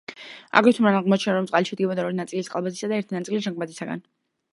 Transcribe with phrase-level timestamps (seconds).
[0.59, 4.03] აგრეთვე მან აღმოაჩინა, რომ წყალი შედგებოდა ორი ნაწილი წყალბადისა და ერთი ნაწილი ჟანგბადისაგან.